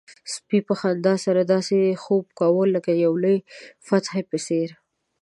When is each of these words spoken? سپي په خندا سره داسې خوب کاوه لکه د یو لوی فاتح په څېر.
سپي 0.33 0.59
په 0.67 0.73
خندا 0.79 1.13
سره 1.25 1.41
داسې 1.53 1.77
خوب 2.03 2.25
کاوه 2.39 2.63
لکه 2.75 2.91
د 2.93 2.97
یو 3.05 3.13
لوی 3.23 3.37
فاتح 3.87 4.11
په 4.29 4.37
څېر. 4.45 4.69